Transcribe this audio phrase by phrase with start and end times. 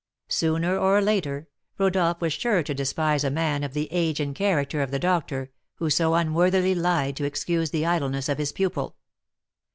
[0.29, 1.47] Sooner or later,
[1.77, 5.51] Rodolph was sure to despise a man of the age and character of the doctor,
[5.75, 8.95] who so unworthily lied to excuse the idleness of his pupil.